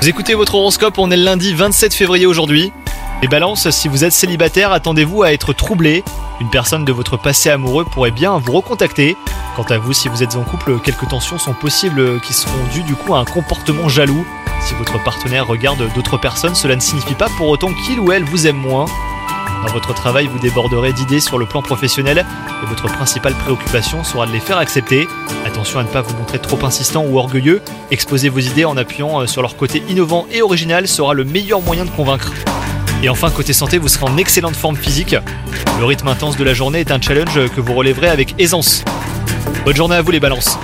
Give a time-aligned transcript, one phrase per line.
[0.00, 2.72] Vous écoutez votre horoscope, on est le lundi 27 février aujourd'hui.
[3.22, 6.02] Les balances, si vous êtes célibataire, attendez-vous à être troublé.
[6.40, 9.16] Une personne de votre passé amoureux pourrait bien vous recontacter.
[9.54, 12.82] Quant à vous, si vous êtes en couple, quelques tensions sont possibles qui seront dues
[12.82, 14.26] du coup à un comportement jaloux.
[14.60, 18.24] Si votre partenaire regarde d'autres personnes, cela ne signifie pas pour autant qu'il ou elle
[18.24, 18.86] vous aime moins.
[19.64, 22.26] Dans votre travail, vous déborderez d'idées sur le plan professionnel
[22.62, 25.06] et votre principale préoccupation sera de les faire accepter.
[25.46, 27.62] Attention à ne pas vous montrer trop insistant ou orgueilleux.
[27.90, 31.60] Exposer vos idées en appuyant euh, sur leur côté innovant et original sera le meilleur
[31.60, 32.32] moyen de convaincre.
[33.04, 35.14] Et enfin, côté santé, vous serez en excellente forme physique.
[35.78, 38.84] Le rythme intense de la journée est un challenge que vous relèverez avec aisance.
[39.64, 40.58] Bonne journée à vous les balances